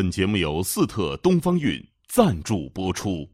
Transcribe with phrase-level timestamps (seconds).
[0.00, 3.28] 本节目由四特东方韵赞助播出。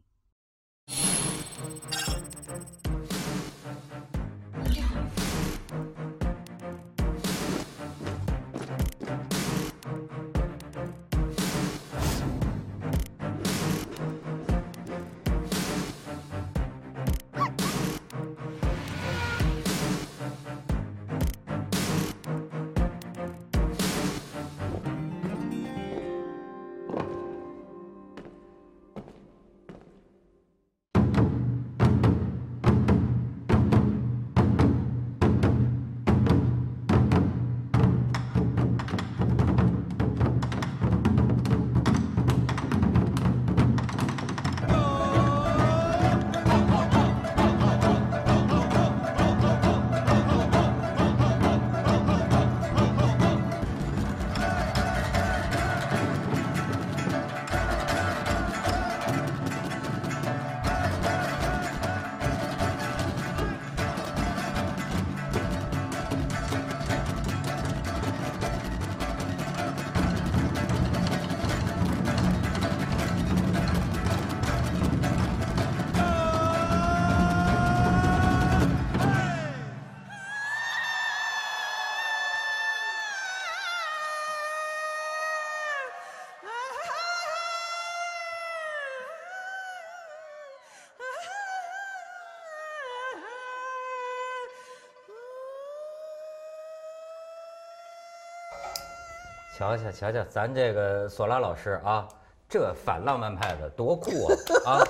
[99.57, 102.07] 瞧瞧瞧瞧，咱这个索拉老师啊，
[102.47, 104.37] 这反浪漫派的多酷啊！
[104.65, 104.85] 啊，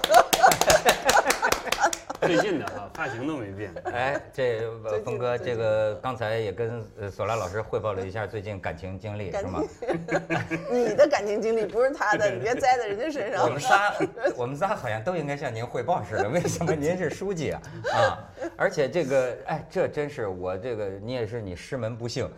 [2.20, 3.74] 最近的啊，发型都没变。
[3.86, 4.70] 哎，这
[5.06, 9.64] 峰哥，这个刚才也跟呃索拉老师汇报了一下最近感情经历，是吗？
[10.70, 13.46] 你的感情经历不是他的，你别栽在人家身上。
[13.46, 13.94] 我们仨，
[14.36, 16.28] 我们仨好像都应该向您汇报似的。
[16.28, 17.62] 为什么您是书记啊？
[17.94, 18.20] 啊，
[18.58, 22.30] 而且这个，哎，这真是我这个，你也是你师门不幸。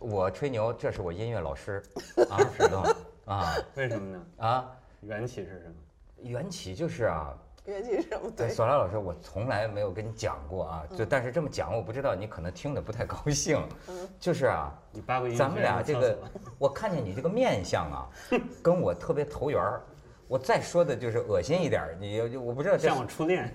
[0.00, 1.82] 我吹牛，这是我音乐老师
[2.30, 2.82] 啊，石头
[3.26, 4.26] 啊， 为什么呢？
[4.38, 4.72] 啊，
[5.02, 5.74] 缘起是什么？
[6.22, 7.34] 缘起就是啊，
[7.66, 8.30] 缘起是什么？
[8.34, 13.62] 对，索拉老师，我从来没有跟你讲过啊，就但是这么讲，我不知道你可能听得不太高兴。
[13.88, 16.18] 嗯，就是啊，你八个咱们俩这个，
[16.58, 18.08] 我看见你这个面相啊，
[18.62, 19.82] 跟我特别投缘儿。
[20.26, 23.52] 我再说的就是恶心一点，你我不知道像我初恋。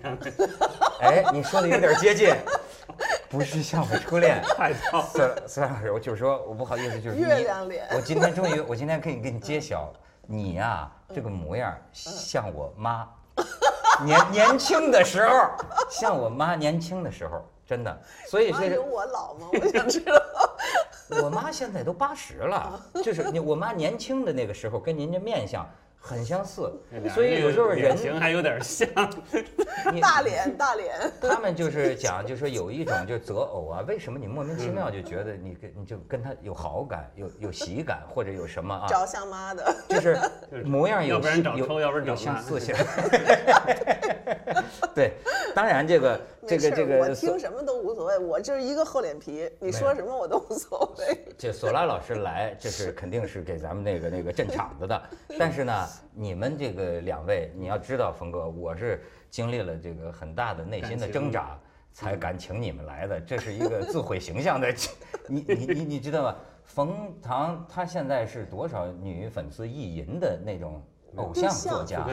[0.99, 2.35] 哎，你说的有点接近。
[3.29, 4.41] 不是像我初恋，
[5.11, 7.87] 孙孙老师，我就是说，我不好意思，就是月亮脸。
[7.91, 9.91] 我今天终于， 我今天可以给你揭晓，
[10.25, 13.07] 你呀，这个模样像我妈，
[14.05, 15.49] 年年轻的时候，
[15.89, 18.01] 像我妈年轻的时候，真的。
[18.27, 18.73] 所以是。
[18.73, 19.47] 有我老吗？
[19.51, 20.13] 我想知道。
[21.21, 25.67] 我妈现在都八十了，就是你我妈年轻的那个时候，跟您这面相。
[26.07, 26.71] 很相似，
[27.15, 28.87] 所以有时候人形还有点像，
[29.99, 31.11] 大脸大脸。
[31.19, 38.85] 他们就是讲，就说有一种就择偶啊，为什么你莫名其妙就觉得你跟你就跟他有好感，有有喜感或者有什么啊？
[38.87, 40.15] 找像妈的，就是
[40.63, 41.19] 模样有
[41.55, 42.75] 有有相似性。
[44.93, 45.13] 对，
[45.55, 51.17] 当然这个这个这个，我听什么都无所谓，我就是一个厚脸皮，你说什么我都无所谓。
[51.37, 55.01] 这索拉老师来，这是肯定是给咱们那个那个镇场子的，
[55.39, 55.87] 但是呢。
[56.13, 61.59] 你们这个两位，你要知道，冯哥，我是经历了这个很大的内心的挣扎，
[61.91, 63.19] 才敢请你们来的。
[63.21, 64.73] 这是一个自毁形象的，
[65.27, 66.35] 你你你你知道吗？
[66.63, 70.81] 冯唐他现在是多少女粉丝意淫的那种
[71.15, 72.05] 偶像作家。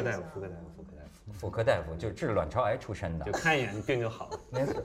[1.38, 4.38] 妇科大夫就是治卵巢癌出身的，就看一眼病就好了。
[4.50, 4.82] 没错，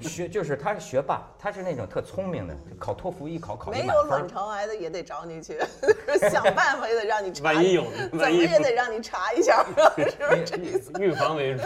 [0.00, 5.58] 学就是他是学霸，他是那种特聪明的，考托福一考考没有卵巢癌的也得找你去，
[6.30, 7.44] 想办法也得让你查。
[7.44, 9.64] 万一有，怎么也得让你查一下，
[9.96, 11.02] 是不是？
[11.02, 11.62] 预防为主。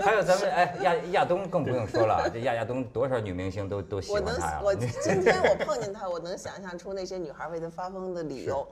[0.00, 4.60] 还有咱们哎亚亚东更不用说了，这亚亚东多少女明星都都喜欢他呀。
[4.62, 8.66] 我今天我碰见他，我能想象出那些女孩为他发疯的理由。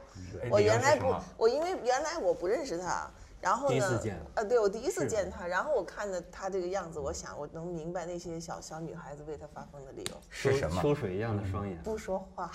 [0.50, 3.08] 我原来不，我因为原来我不认识他。
[3.44, 4.00] 然后呢？
[4.36, 10.80] 呃，对我第一次见他，然后我看着他这个样子，我想我能明白那些小小女孩子为他发疯的理由是什么？
[10.80, 12.50] 秋水一样的双眼，不说话，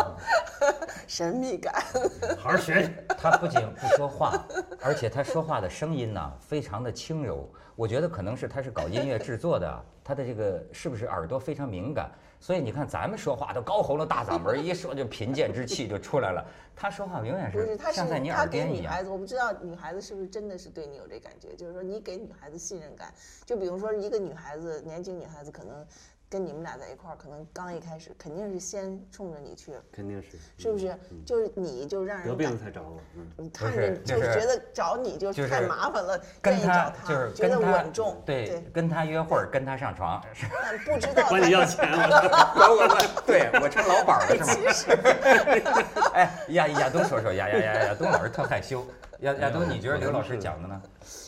[1.06, 1.84] 神秘感。
[2.40, 2.90] 好好学。
[3.18, 4.42] 他不仅不说话，
[4.80, 7.46] 而且他说话的声音呢，非常的轻柔。
[7.76, 12.10] 我觉得可能是他是搞音乐制作的，他的这个是不是耳朵非常敏感？
[12.40, 16.44] 所以你看，咱们说话都高喉咙、大嗓门，一说就贫贱之气就出来了。
[16.74, 18.94] 他说话永远是像在你耳边一样。
[19.06, 23.12] 我不知道女孩子是不是真的是对你有这感觉，就是说你给女孩子信任感。
[23.44, 25.86] 就比如说一个女孩子，年轻女孩子可能
[26.30, 30.96] 跟你们俩在一块儿，可能刚一开始肯定是先冲着你去，肯定是，是不是？
[31.26, 40.24] 就是你就让人得病才找我，嗯你看着就是觉得找你就太麻烦了，跟他就是觉得稳重，对，跟他约会跟他上床，
[40.62, 42.08] 但不知道管你要 钱了，
[42.54, 46.12] 管我管，对我成老板了是吗？
[46.14, 48.86] 哎，亚亚东说说，亚亚亚亚东老师特害羞，
[49.20, 50.82] 亚亚东你觉得刘老师讲的呢？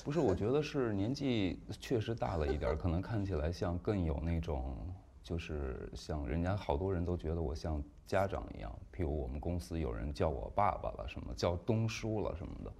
[0.04, 4.76] 不是，我觉得是年纪确实大了一点，可能看起来像更有那种。
[5.24, 12.72] 就是像人家好多人都觉得我像家长一样，譬如我们公司有人叫我爸爸了，什么叫东叔了什么的，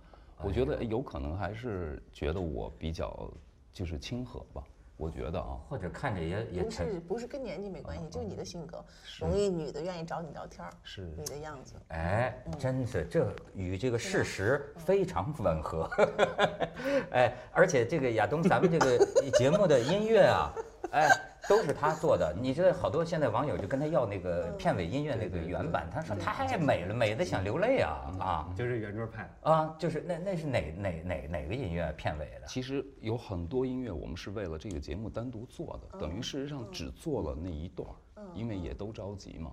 [0.42, 3.32] 我觉得有可能还是觉得我比较
[3.72, 4.64] 就是亲和吧，
[4.96, 8.84] 我觉得啊，或者看着也也不是不是跟年纪没关系，就是你的性格，
[9.18, 11.12] 容易女的愿意找你聊天儿，是。
[11.16, 15.90] 你的样子，哎，真是这与这个事实非常吻合，
[17.10, 18.98] 哎，而且这个亚东，咱们这个
[19.38, 20.52] 节目的音乐啊，
[20.92, 21.08] 哎。
[21.48, 28.54] 都是他做的， 你知道好多现在网友就跟他要那个片尾音乐那个原版，他说太美了，美的想流泪啊啊！
[28.56, 32.46] 就是圆桌派啊，就是那那是哪哪哪哪个音乐片尾的？
[32.46, 37.88] 其实有很多音乐我们是为了这个节目单独做的，等于事实上只做了那一段，
[38.34, 39.50] 因为也都着急嘛，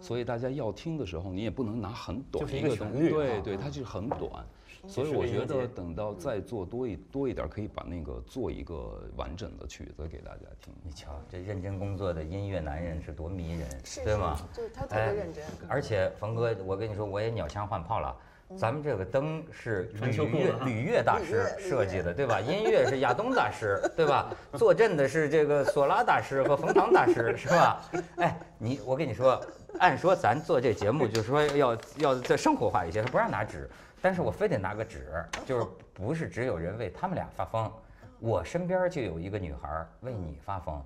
[0.00, 4.44] 所以大家要听的时候你也不能拿很短一个旋律，对对，它就是很短。
[4.88, 10.74] 所以我觉得等到再做多一多一点，可以把那个做一个完整的曲子给大家听。
[10.82, 13.68] 你瞧，这认真工作的音乐男人是多迷人，
[14.04, 14.36] 对吗？
[14.52, 15.44] 对，他特别认真。
[15.68, 18.16] 而且冯哥，我跟你说，我也鸟枪换炮了。
[18.56, 22.40] 咱们这个灯是吕乐吕乐大师设计的，对吧？
[22.40, 24.30] 音乐是亚东大师，对吧？
[24.54, 27.80] 坐镇的是这个索拉大师和冯唐大师，是吧？
[28.16, 29.40] 哎，你我跟你说，
[29.78, 33.68] 按说咱做这节目就是说要要再生活化一些，他不让拿纸。
[34.00, 37.72] 但是我非得拿个纸，就是不是只有人为他们俩发疯，
[38.18, 40.84] 我身边就有一个女孩为你发疯，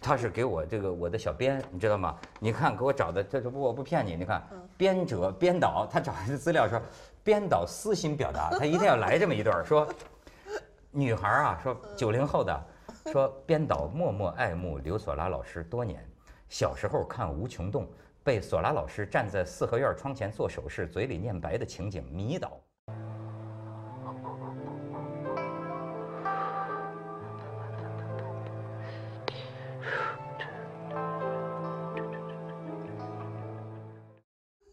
[0.00, 2.18] 她是给我这个我的小编，你知道吗？
[2.38, 4.42] 你看给我找的，这这不我不骗你，你看
[4.76, 6.80] 编者编导，他找的资料说，
[7.22, 9.86] 编导私心表达，他一定要来这么一段，说
[10.90, 12.64] 女孩啊，说九零后的，
[13.12, 16.04] 说编导默默爱慕刘索拉老师多年，
[16.48, 17.84] 小时候看《无穷动》。
[18.22, 22.60] 被索拉老师站在四合院窗前做手势、嘴里念白的情景迷倒。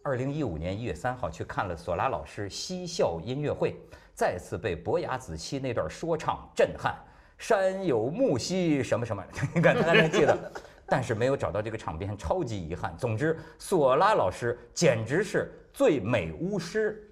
[0.03, 3.75] 二零一五年一月三号去看了索拉老师嬉笑音乐会，
[4.13, 6.95] 再次被伯牙子期那段说唱震撼。
[7.37, 9.23] 山有木兮什么什么，
[9.53, 10.51] 你看他还记得。
[10.89, 12.95] 但是没有找到这个场边，超级遗憾。
[12.97, 17.11] 总之，索拉老师简直是最美巫师，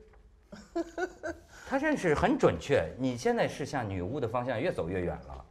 [1.67, 2.89] 他认识很准确。
[2.97, 5.45] 你现在是向女巫的方向越走越远了。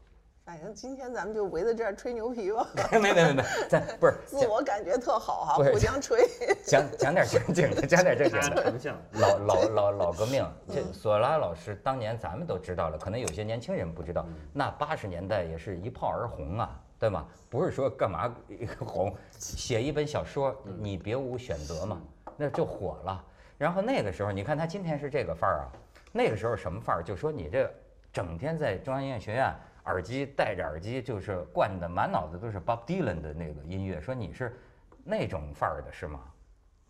[0.44, 2.68] 反正今天咱们就围在这儿吹牛皮吧。
[2.92, 6.28] 没没没没，咱不是 自我感觉特好哈，互相吹。
[6.66, 9.00] 讲讲点正经的，讲点正经的。
[9.12, 14.26] 老老老老革命，这索拉老师当年咱们都知道了，可能有些年轻人不知道。
[14.52, 16.80] 那八十年代也是一炮而红啊。
[16.96, 17.26] 对吗？
[17.50, 18.34] 不是说干嘛
[18.80, 22.00] 红，写一本小说，你别无选择嘛，
[22.36, 23.24] 那就火了。
[23.58, 25.72] 然后那个时候，你看他今天是这个范儿啊，
[26.12, 27.02] 那个时候什么范儿？
[27.02, 27.70] 就说你这
[28.12, 29.54] 整天在中央音乐学院，
[29.84, 34.56] 耳机戴着耳机，就是灌的满脑子都是 Bob Dylan 的那个音乐，说你是
[35.04, 36.20] 那种范儿的是吗？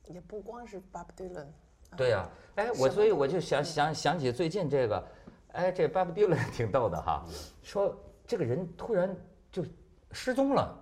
[0.06, 1.46] 也不光是 Bob Dylan。
[1.96, 5.08] 对呀，哎，我所以我就想想想起最近这个，
[5.52, 7.24] 哎，这 Bob Dylan 挺逗的哈，
[7.62, 7.96] 说
[8.26, 9.16] 这个人突然
[9.50, 9.64] 就。
[10.16, 10.72] 失踪了，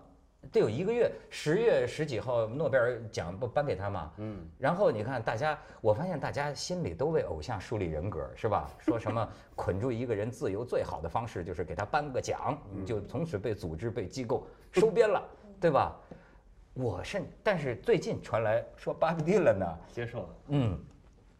[0.50, 1.10] 得有一个月。
[1.30, 4.12] 十月十几号，诺贝尔奖不颁给他吗？
[4.16, 4.48] 嗯。
[4.58, 8.70] 然后你看，大家，我发现大家心里都为偶像树立人格，是吧？
[8.78, 15.22] 说什么 捆住一个人自由最好的方式就是给他颁个奖，你就从此被组织、被机构 收编了，
[15.60, 15.96] 对吧？
[16.74, 20.28] 我甚，但是最近传来说巴比蒂了呢，接受了。
[20.48, 20.78] 嗯，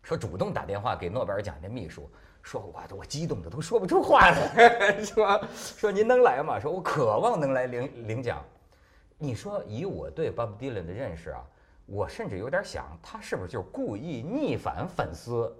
[0.02, 2.08] 说主动打电话给诺贝尔奖的秘书。
[2.42, 6.58] 说我我激动的都说不出话来， 是吧说您能来吗？
[6.58, 8.44] 说我渴望能来领领奖。
[9.22, 11.44] 你说以我对 Bob Dylan 的认识啊，
[11.86, 15.56] 我甚至有点想他是不是就故意逆反粉丝？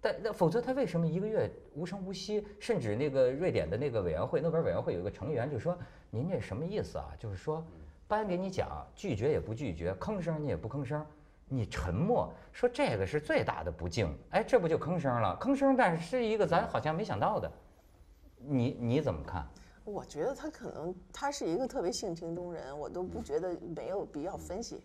[0.00, 2.46] 但那否则他为什么一个月无声无息？
[2.60, 5.76] 甚至那个瑞典的那个委员会，诺贝尔委员会有一个成员就说
[6.08, 7.08] ：“您这什么意思啊？
[7.18, 7.66] 就是说
[8.06, 11.04] 颁给你奖，拒绝也不拒绝，吭声你也不吭声。”
[11.50, 15.36] 你沉默说这个是最大的不敬，哎，这不就吭声了？
[15.40, 17.50] 吭声，但是是一个咱好像没想到的。
[18.38, 19.44] 你你怎么看？
[19.84, 24.82] 我觉得他可能他是一个特别性情中人，我都不觉得没有必要分析。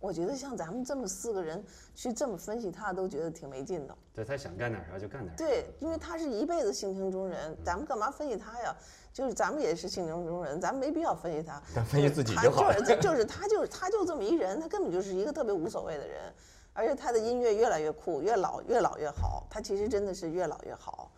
[0.00, 1.60] 我觉得像咱们这么四个人
[1.92, 3.96] 去这么分析他，都觉得挺没劲的。
[4.14, 5.36] 对他想干点啥就干点啥。
[5.36, 8.76] 对，因为他是一辈子性情中人，咱们干嘛分析他呀？
[9.12, 11.60] 就是咱们也是性情中人，咱们没必要分析他。
[11.74, 12.72] 咱分析自己就好。
[12.74, 16.32] 就是就是他就是他就这么一人，他根本就是一个特别无所谓的人，
[16.72, 19.48] 而且他的音乐越来越酷，越老越老越好。
[19.50, 21.10] 他其实真的是越老越好，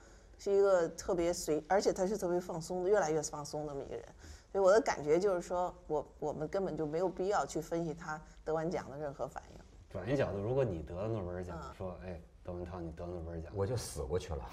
[0.42, 4.04] 是一个特别随，而且他是特别放松的，越来越放松那么一个人。
[4.50, 9.60] 所以我的感觉就是说，我我们根本就没有必要去分析他得完奖的任何反应。
[9.90, 14.48] 转一角度，如果你得了诺贝尔奖，说，哎，窦文涛，你得诺贝尔奖，我就死过去了，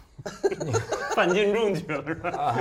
[1.15, 2.55] 范进中去了是吧？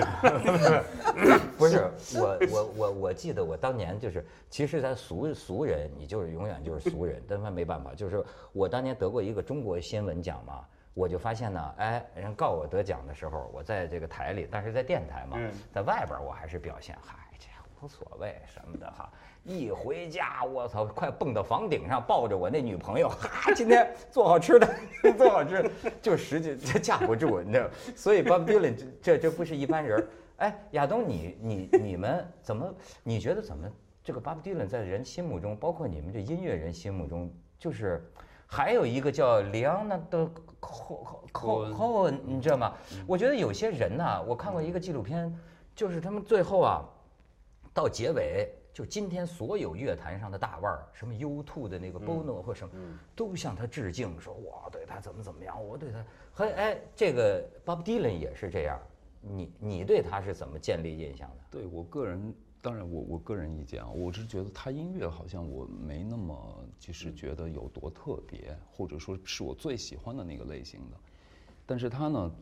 [1.58, 10.64] 不是，我我我我记得我当年就是，其实咱俗俗人，你就是永远就是俗人，但他没办法，就是我当年得过一个中国新闻奖嘛。
[10.96, 15.38] 我就发现呢，哎，人告我得奖的时候，我在这个台里，但是在电台嘛，
[15.70, 17.48] 在外边我还是表现，嗨，这
[17.82, 19.12] 无所谓什么的哈。
[19.44, 24.74] 一回家，我操，快蹦到房顶上，抱着我那女朋友，哈，今天做好吃的，
[25.18, 27.68] 做好吃，就实际这架不住，你知道。
[27.94, 30.08] 所以 Bob Dylan 这这不是一般人。
[30.38, 32.74] 哎，亚东，你你你们怎么？
[33.02, 33.70] 你觉得怎么？
[34.02, 38.10] 这个 Bob Dylan 在人心目中，包括你们这音乐人心目中，就是
[38.46, 40.30] 还有一个叫里昂纳的。
[40.58, 42.72] 扣扣扣扣，你知道吗？
[43.06, 45.32] 我觉得有些人呐，我看过一个纪录片，
[45.76, 46.84] 就是他们最后啊，
[47.72, 52.74] 到结尾，就今天所有乐坛上的大腕儿，什么 U2 的那个 Bono 或什么，
[53.14, 58.80] 都向他致敬，说我对他怎么怎么样，我对他和哎，这个 Bob Dylan 也是这样，
[59.20, 61.36] 你你对他是怎么建立印象的？
[61.50, 62.34] 对我个人。
[62.66, 70.96] 当然，我我个人意见啊，我是觉得他音乐好像我没那么就是觉得有多特别，或者说是我最喜欢的那个类型的。
[71.64, 72.34] 但是他呢，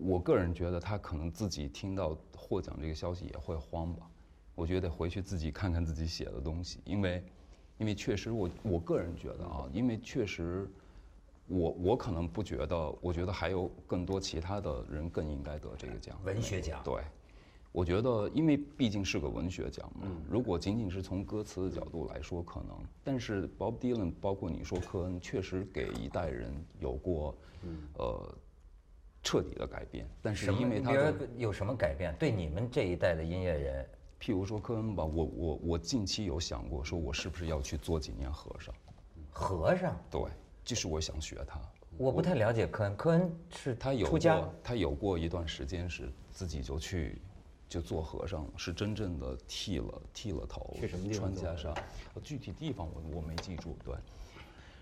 [0.00, 4.08] 我个人觉得他可能自己听到获奖这个消息也会慌吧。
[4.54, 7.22] 我觉得回去自己看看自己写的东西，因为
[7.76, 10.66] 因为确实我我个人觉得啊，因为确实
[11.48, 17.02] 我我可能不觉得，我觉得还有更多其他的人更应该得这个奖，文学奖，对。
[17.76, 22.74] 我觉得，因为毕竟是个文学奖嘛，如果仅仅是从歌词的角度来说，可能。
[23.04, 27.36] 但是 Bob Dylan，包括你说科恩，确实给一代人有过，
[27.98, 28.34] 呃，
[29.22, 30.08] 彻底的改变。
[30.22, 30.94] 但是因为他
[31.36, 32.16] 有什么改变？
[32.18, 33.86] 对你们这一代的音乐人，
[34.18, 38.74] 譬如说科恩吧，我我我近期有想过，说我是不是要去做几年和尚？
[39.30, 39.94] 和尚？
[40.10, 40.22] 对，
[40.64, 41.60] 就是我想学他。
[41.98, 47.20] 我不太了解科恩，科恩是他有出家，他有过一段时间是自己就去。
[47.68, 50.74] 就做和尚了是真正的剃了剃了头，
[51.12, 51.74] 穿袈裟。
[52.22, 53.76] 具体地方我我没记住。
[53.84, 53.94] 对，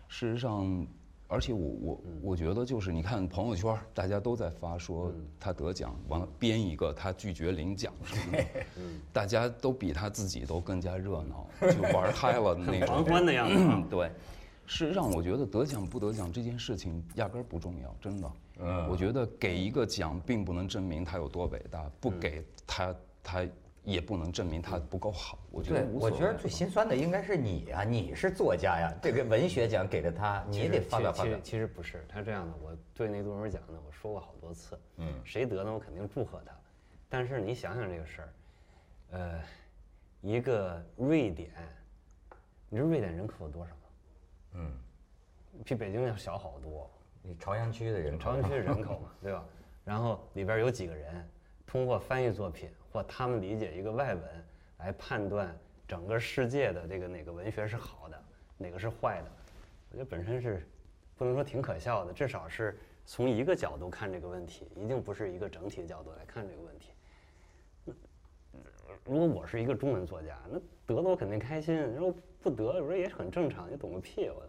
[0.09, 0.87] 事实上，
[1.27, 5.11] 而且我我我觉得就是你看朋友圈，大家都在发说
[5.41, 8.45] 他得奖，完了编一个他拒绝领奖什么的，
[9.13, 12.87] 大家都比他自己都更加热闹， 就玩嗨了那种。
[12.87, 13.89] 狂欢的样子。
[13.91, 14.11] 对，
[14.67, 18.33] 事实上我觉得得奖不得奖这件事情压根儿不重要，真的。
[18.61, 23.47] 嗯，我觉得给一个奖并不能证明他有多伟大，不给他他
[23.83, 25.39] 也不能证明他不够好。
[25.51, 31.39] 我觉得，我觉得最心酸的应该是你啊，你是作家呀，这个文学奖给了他，你也得发表发表。
[31.43, 36.53] 其实不是，他这样的，我对那诺贝尔奖呢，我说过好多次，嗯，谁得呢，我肯定祝贺他。
[37.09, 38.29] 但是你想想这个事儿，
[39.11, 39.41] 呃，
[40.23, 41.51] 一个瑞典，
[42.69, 43.81] 你知道瑞典人口有多少吗？
[44.55, 44.73] 嗯，
[45.65, 46.91] 比北京要小好多。
[47.23, 49.45] 你朝阳区的人，朝阳区的人口嘛，对吧？
[49.85, 51.29] 然后里边有几个人
[51.67, 54.25] 通过翻译作品或他们理解一个外文
[54.79, 55.55] 来判断
[55.87, 58.23] 整个世界的这个哪个文学是好的，
[58.57, 59.31] 哪个是坏的？
[59.91, 60.67] 我觉得本身是
[61.17, 66.91] 不能说挺可笑的，至少是从一个角度看这个问题，一定不是一个整体的角度来看这个问题。
[69.05, 74.29] 如果我是一个中文作家，那得了我肯定开心；如果不得，我说也很正常，你懂个屁！
[74.29, 74.43] 我。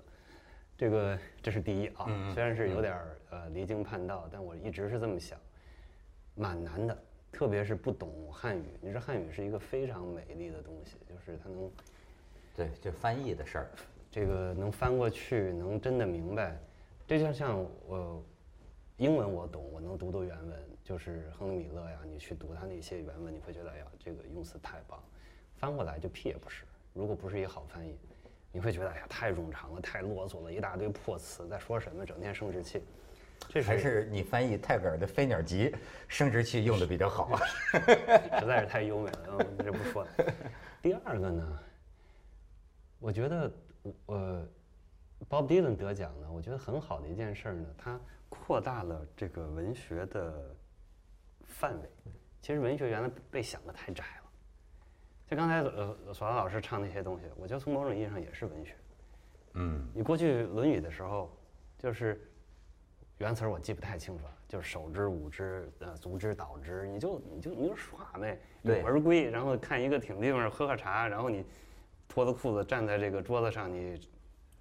[0.77, 2.99] 这个这是第一啊，虽然是有点
[3.29, 5.39] 呃离经叛道，但我一直是这么想，
[6.35, 8.65] 蛮难的，特别是不懂汉语。
[8.81, 11.71] 你说汉语是一个非常美丽的东西，就是它能，
[12.53, 13.69] 对，就翻译的事儿，
[14.11, 16.59] 这个能翻过去，能真的明白，
[17.07, 18.21] 这就像我
[18.97, 25.01] 英文我懂，我能读读原文，就是亨利米勒呀，你去读他那些原文，你会觉得哎呀，这个用词太棒，
[25.55, 27.95] 翻过来就屁也不是，如果不是一个好翻译。
[28.51, 32.05] 你会觉得哎呀太冗长了，太啰嗦了，一大堆破词，在说什么？
[32.05, 32.81] 整天生殖器，
[33.49, 35.65] 这还是你翻译泰戈尔的《飞鸟集》，
[36.07, 37.39] 生殖器用的比较好啊，
[38.39, 39.37] 实在是太优美了。
[39.39, 40.09] 嗯，这不说了。
[40.81, 41.59] 第二个呢，
[42.97, 43.51] 我觉得
[44.05, 44.47] 呃
[45.29, 47.99] ，Bob Dylan 得奖呢，我觉得很好的一件事呢，他
[48.29, 50.55] 扩大了这个文学的
[51.43, 51.89] 范围。
[52.41, 54.24] 其实文学原来被想的太窄了。
[55.27, 58.75] 就刚才呃，索拉老师唱那些东西，我觉得从某种意义上也是文学。
[59.53, 61.35] 嗯，你过去《论语》的时候，
[61.79, 62.21] 就是
[63.17, 71.43] 原词我记不太清楚了，就是手之舞之，呃，足之蹈之，你就你就你就耍呗，对而归，然后看一个挺地方喝喝茶，然后你
[72.07, 73.99] 脱了裤子站在这个桌子上，你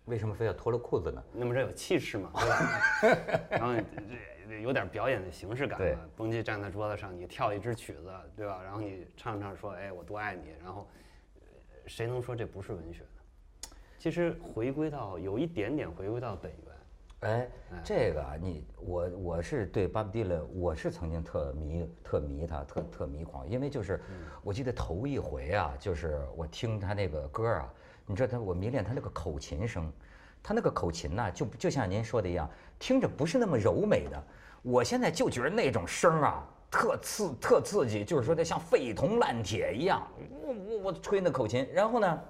[0.07, 1.23] 为什么非要脱了裤子呢？
[1.33, 3.47] 那么这有气势嘛，对吧？
[3.51, 4.15] 然后这
[4.63, 8.63] 有点表演的形式感嘛，蹦极站在桌子上，你跳一支曲子，对吧？
[8.63, 10.87] 然后你唱唱说，哎，我多爱你，然后
[11.87, 13.09] 谁能说这不是文学呢？
[13.99, 17.31] 其实回归到有一点点回归到本源。
[17.31, 17.49] 哎，
[17.83, 23.99] 这个啊，你我我是对巴布迪伦，我是曾经特迷特迷他，特特迷狂，因为就是
[24.43, 27.73] 我记得头一回啊，就是我听他那个歌啊，
[28.05, 29.91] 你知道他我迷恋他那个口琴声，
[30.45, 32.49] 他那个口琴呐，就就像您说的一样，
[32.79, 34.23] 听着不是那么柔美的，
[34.63, 40.07] 我现在就觉得那种声啊，特刺特刺激，就是说的像废铜烂铁一样，
[40.43, 42.21] 我我我吹那口琴，然后呢。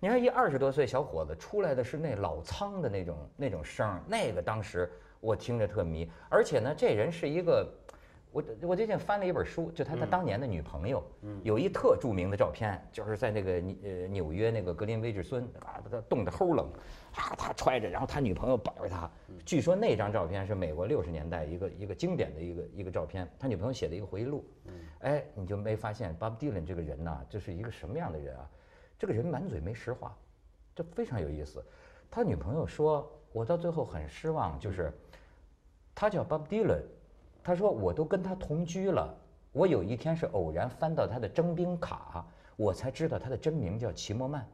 [0.00, 6.10] 你看，一二十多岁小伙子出来的是那老苍的那种那种声，那个当时我听着特迷。
[6.28, 7.66] 而且呢，这人是一个，
[8.34, 11.00] 我我最近翻了一本书，就他他当年的女朋友，
[11.44, 13.52] 有一特著名的照片，就是在那个
[13.84, 16.66] 呃纽约那个格林威治村啊，他冻得齁冷，
[17.14, 19.08] 啊他揣着，然后他女朋友抱着他。
[19.46, 24.44] 据说那张照片是美国六十年代一个一个经典的一个一个照片，他女朋友写的一个回忆录。
[24.98, 28.50] 哎，你就没发现 Bob Dylan 这个人呐，这是一个什么样的人啊？
[28.98, 30.12] 这个人满嘴没实话，
[30.74, 31.64] 这非常有意思。
[32.10, 34.92] 他女朋友说：“我到最后很失望，就是
[35.94, 36.82] 他叫 Bob Dylan，
[37.44, 39.14] 他说我都跟他同居了，
[39.52, 44.44] 我有一天是偶然翻到他的征兵卡，我才知道他的真名叫齐默曼。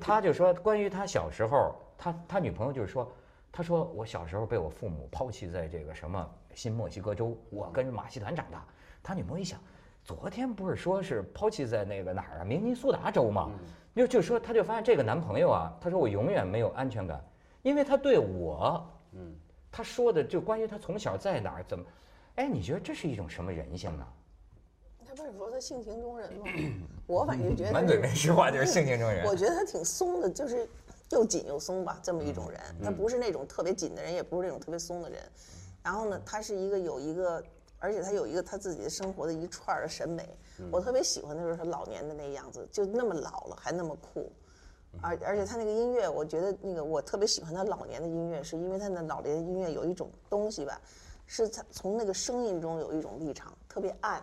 [0.00, 3.12] 他就说关于他小时候，他他女朋友就是说，
[3.50, 8.64] 他说我小时候被我父母抛弃在这个什么新墨西哥州，我跟马戏团长大。
[9.02, 9.60] 他女朋友一想。”
[10.06, 13.50] 昨天不是说是抛弃在那个哪儿啊，明尼苏达州吗？
[13.92, 17.20] 就就说他就发现这个男朋友啊，他说我永远没有安全感，
[17.62, 19.34] 因为他对我，嗯，
[19.76, 21.84] 他说的就关于他从小在哪儿怎么，
[22.36, 24.06] 哎，你觉得这是一种什么人性呢？
[25.06, 26.46] 他不是说他性情中人吗？
[27.06, 29.26] 我反正觉得满嘴没实话就是性情中人。
[29.26, 30.66] 我觉得他挺松的，就是
[31.10, 32.58] 又紧又松吧，这么一种人。
[32.82, 35.20] 他不是那种特别紧的人，也不是那种特别松的人。
[35.82, 37.44] 然后呢，他是一个有一个。
[37.78, 40.26] 而且他有一个他自己的生活的一串的审美，
[40.72, 44.32] 我特别喜欢的就是他老年的那样子，就那么老了还那么酷，
[45.02, 50.80] 而而且他那个音乐，我觉得那个我特别喜欢他老年的音乐，是因为他那老年的音乐有一种东西吧，
[51.26, 54.22] 是他从那个声音中有一种立场，特别暗，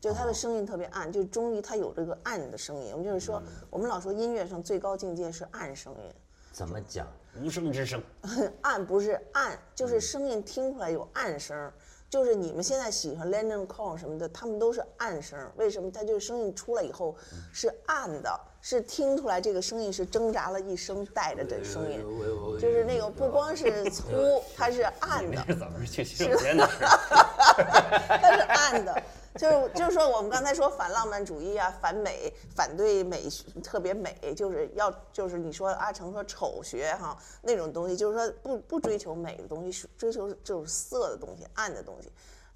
[0.00, 2.92] 就他的声音特别暗，就终于他有这个暗的声音。
[2.92, 6.14] 我们就是说，我们老说音乐上最高境界是暗声音，
[6.52, 7.06] 怎么讲？
[7.42, 8.02] 无声之声，
[8.62, 11.70] 暗不是暗，就是声音听出来有暗声。
[12.08, 15.38] 就是你们现在喜欢 Lennon Cole 什么的，他们都是暗声。
[15.56, 15.90] 为什么？
[15.90, 17.14] 他就是声音出来以后
[17.52, 22.00] 是暗的，是听出来这个声音是挣扎了一生带着的声音，
[22.60, 25.42] 就是那个不光是粗，它是暗的。
[25.46, 26.66] 是怎么去洗手间的？
[28.08, 29.02] 它是暗的。
[29.36, 33.22] 就是就是说，我们刚才说反浪漫主义啊，反美，反对美，
[33.62, 42.10] 特别美，就是要就是你说阿成说丑学哈那种东西，就是说不不追求美的东西，追求就是色的东西，暗的东西。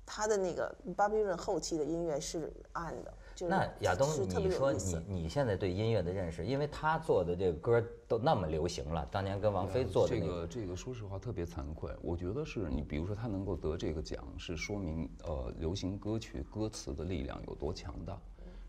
[0.06, 3.14] 他的那个巴比伦后期的音乐是暗的。
[3.48, 11.90] 那亚东，你说你你现在对音乐的认识，因为他做的这个歌都那么流行了，当年跟王菲做的这个这个，说实话特别惭愧。
[12.03, 18.18] 我觉得是你，比如说他能够得这个奖，是说明呃流行歌曲歌词的力量有多强大。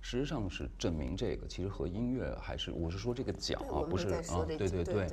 [0.04, 5.08] 实际上是证明这个其实和音乐还是，我是说这个奖啊，不是啊，对对对。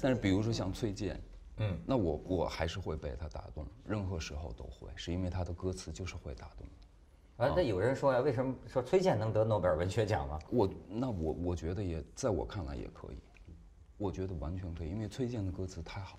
[0.00, 1.20] 但是比如说像崔健，
[1.58, 6.66] 嗯，那我我还是会被他打动，任何时候都会，是因为他的歌词就是会打动。
[7.36, 10.38] 啊，那有人说呀，为什么说崔健能得诺贝尔文学奖吗？
[10.50, 13.16] 我那我我觉得也在我看来也可以，
[13.96, 16.18] 我觉得完全可以，因为崔健的歌词太好，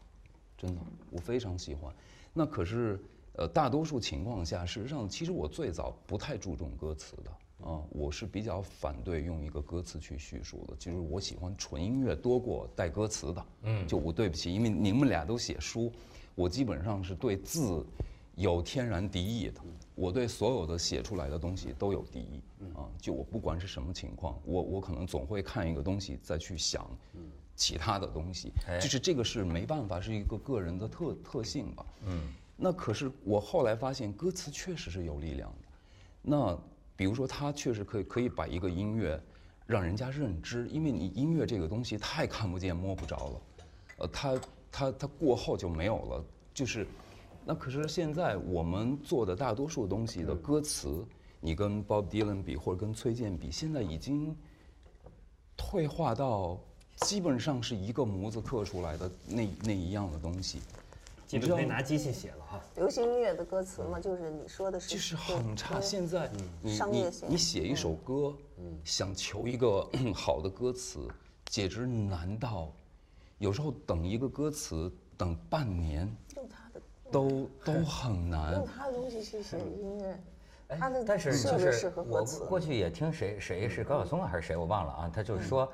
[0.57, 1.93] 真的，我非常喜欢。
[2.33, 2.99] 那可是
[3.33, 7.31] 呃，大多数情况下，事实上，其实我最早不太注重歌词的
[7.69, 13.45] 啊，我是比较反对用一个歌词去叙述的，其实我喜欢纯音乐多过带歌词的。
[13.61, 15.91] 嗯，就我对不起，因为你们俩都写书，
[16.35, 17.85] 我基本上是对字
[18.35, 19.61] 有天然敌意的。
[19.95, 22.41] 我对所有的写出来的东西都有敌意
[22.75, 22.89] 啊！
[22.99, 26.89] 就我不管是什么情况，我我可能总会看一个东西再去想
[27.55, 28.51] 其他的东西，
[28.81, 31.85] 就是这个是没办法，是一个个人的特特性吧。
[32.07, 32.21] 嗯，
[32.57, 35.67] 那可是我后来发现，歌词确实是有力量的。
[36.23, 36.59] 那
[36.95, 39.21] 比如说，它确实可以可以把一个音乐
[39.67, 43.41] 让人家认知，因为你音乐这个东西太看不见摸不着了，
[43.99, 46.87] 呃，它它它过后就没有了，就是。
[47.45, 51.05] 那可是现在我们做的大多数东西的歌词，
[51.39, 54.35] 你跟 Bob Dylan 比或者跟崔健比，现在已经
[55.57, 56.59] 退化到
[56.97, 60.61] 基本上是一个模子刻出来的那那一样的东西。
[61.25, 62.61] 基本可以拿机器写了哈。
[62.75, 65.81] 流行音乐的歌词嘛，就是你说的是，就是很差。
[65.81, 66.29] 现在
[66.61, 68.35] 你你你写一首歌，
[68.83, 71.07] 想求一个 好的歌词，
[71.45, 72.71] 简直难到，
[73.39, 76.01] 有时候等一个歌词等半年，
[76.35, 76.62] 用他的
[77.13, 78.55] 都都很难。
[78.55, 80.19] 用他的东西去写音乐，
[80.77, 85.71] 他的但是就是我过去也听谁谁是高晓松还是谁我忘了啊，他就是说。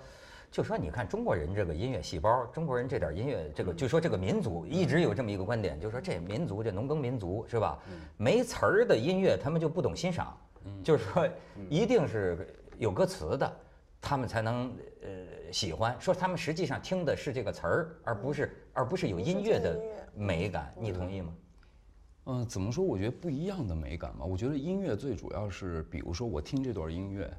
[0.51, 7.77] 就说你看中国人这个音乐细胞，中国人这点音乐，这个就说这个民族一直有这么一个观点，就说这民族这农耕民族是吧？
[8.17, 10.35] 没词儿的音乐他们就不懂欣赏，
[10.83, 11.29] 就是说
[11.69, 13.57] 一定是有歌词的，
[14.01, 15.09] 他们才能呃
[15.51, 15.95] 喜欢。
[15.99, 19.79] 说他们实际上听的是这个词儿，而不是而不是有音乐的
[20.15, 20.73] 美感。
[20.79, 21.33] 你同意吗？
[22.25, 22.83] 嗯，怎么说？
[22.83, 24.25] 我觉得不一样的美感嘛。
[24.25, 27.31] 我觉得音乐最主要是，比如说我听这段音乐。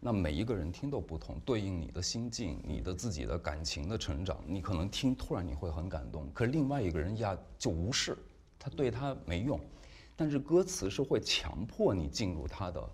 [0.00, 8.16] 那每一个人听都不同，对应你的心境、你的自己的感情的成长，你可能听突然你会很感动，可是另外一个人呀就无视，
[8.60, 9.58] 他对他没用，
[10.14, 12.90] 但是歌词是会强迫你进入他的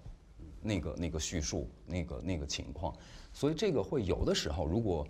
[0.63, 2.97] 那个那个叙述、那个那个情况，
[3.35, 5.07] 所以这个会有的时候，如果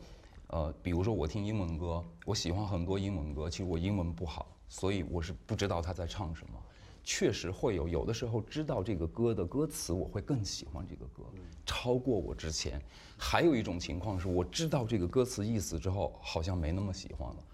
[0.48, 6.58] 呃，比如说我听英文歌，我喜欢很多英文歌，其实我英文不好，所以我是不知道他在唱什么。
[7.06, 11.22] 确实会有，有的时候知道这个歌的歌词，我会更喜欢这个歌，
[11.66, 12.80] 超过我之前。
[13.18, 17.44] 还有一种情况是，我知道这个歌词意思之后，好像没那么喜欢了。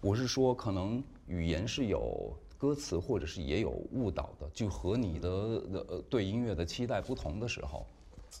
[0.00, 7.86] 我是说，可能语言是有歌词，或者是也有误导的，就和你的呃对音乐的期待不同的时候，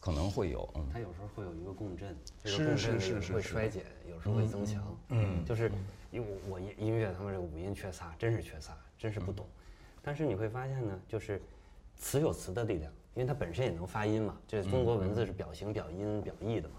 [0.00, 0.68] 可能会有。
[0.74, 4.96] 嗯，它有时候会有一个共振，是是是是会衰减，有时候会增强。
[5.08, 5.70] 嗯，就是
[6.10, 9.46] 因为我音音乐他们这个五音缺仨，真是缺仨，真是不懂。
[10.02, 11.40] 但是你会发现呢，就是
[11.96, 14.38] 词有词的力量，因为它本身也能发音嘛。
[14.46, 16.74] 这中国文字是表形、表音、表意的嘛。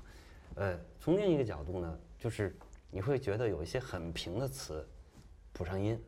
[0.55, 2.55] 呃，从另一个角度呢，就是
[2.89, 4.87] 你会觉得有一些很平的词，
[5.53, 6.01] 谱上音，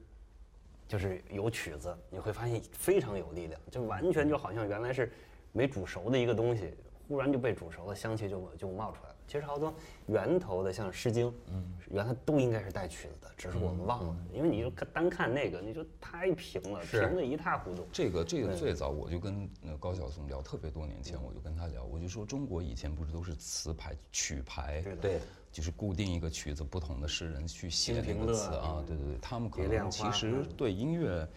[0.87, 5.11] 就是有曲子，你会发现非常有力量，就完全就好像原来是
[5.51, 6.73] 没煮熟的一个东西，
[7.09, 9.15] 忽然就被煮熟了，香气就就冒出来了。
[9.27, 9.73] 其实好多
[10.05, 14.15] 源头的，像《诗经》，嗯，原来都应该是带曲子的，只是我们忘了。
[14.31, 17.87] 因为你就单看那个，你就太平了，平的一塌糊涂。
[17.91, 25.19] 这个这个最早我就跟那高晓松聊，特别多年前我就跟他聊，我就说中国以前不是都是词牌曲牌，对，
[25.51, 31.27] 就是固定一个曲子，不同的诗人去写那个词啊，对对对，他们可能其实对音乐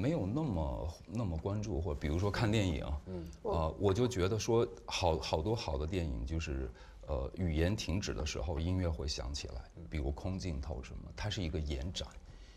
[0.00, 6.70] 没有那么那么关注，或者比如说看电影，嗯，啊，我就觉得说好好多好的电影就是。
[7.06, 9.54] 呃，语言停止的时候，音乐会响起来。
[9.90, 12.06] 比如空镜头什么，它是一个延展，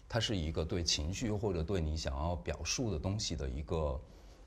[0.07, 3.99] 它是一个对情绪或者对你想要表述的东西的一个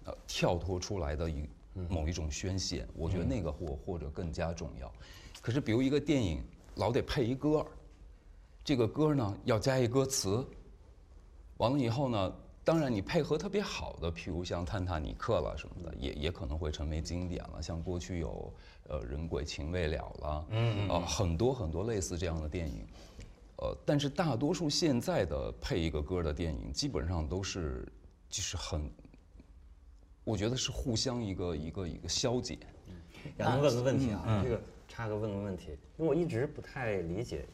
[0.05, 1.49] 呃跳脱出来的一
[1.89, 2.87] 某一种宣泄。
[2.95, 4.93] 我觉得那个或或者更加重要。
[5.43, 6.41] 可是，比如一个电影
[6.77, 7.67] 老得配一歌，
[8.63, 10.47] 这个歌呢要加一歌词，
[11.57, 12.33] 完了以后呢。
[12.67, 17.63] 当然，你配合特别好的，譬如像《探探尼克》了什么的，也也可能会成为经典了。
[17.63, 18.53] 像过去有
[18.89, 22.85] 呃《人鬼情未了》了，嗯啊，很多很多类似这样的电影。
[23.59, 27.87] 呃，但是大多数现在的配一个歌的电影，基本上都是
[28.29, 28.91] 就是很，
[30.25, 32.59] 我觉得是互相一个一个一个消解。
[33.37, 37.47] 然后问个问题啊，这个插个问个问题，因为我一直不太理解。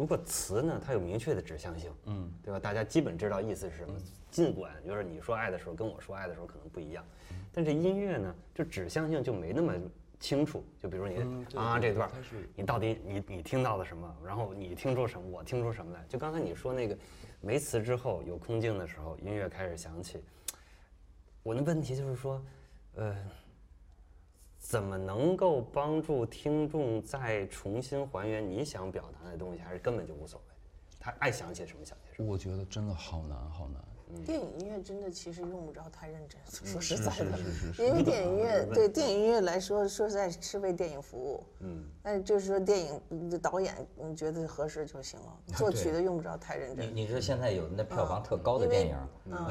[0.00, 2.58] 如果词呢，它有明确的指向性，嗯，对吧？
[2.58, 3.94] 大家基本知道意思是什么。
[4.30, 7.04] 尽管就是你说爱的时候，跟我说爱的时候可能不一样，
[7.52, 9.74] 但是音乐呢，就指向性就没那么
[10.18, 10.64] 清楚。
[10.78, 11.16] 就比如你
[11.54, 12.10] 啊这段，
[12.56, 14.16] 你到底你你听到了什么？
[14.24, 15.28] 然后你听出什么？
[15.28, 16.02] 我听出什么来？
[16.08, 16.96] 就刚才你说那个
[17.42, 20.24] 没词之后有空镜的时候，音乐开始响起。
[21.42, 22.42] 我的问题就是说，
[22.94, 23.14] 呃。
[24.60, 29.60] 怎么能够帮助听众再重新还原你想表达的东西？
[29.60, 30.54] 还是根本就无所谓，
[31.00, 32.30] 他爱想起什么想起什么？
[32.30, 33.82] 我觉得真的好难，好难。
[34.26, 37.38] 电影音乐真的其实用不着太认真，说实在的，
[37.78, 41.44] 因为电影音乐对电影音乐来说，说实在是为电影服务。
[41.60, 46.86] 嗯，那就是说电影导演你觉得合适就行了，作曲的用不着太认真。
[46.88, 48.96] 你你说现在有那票房特高的电影，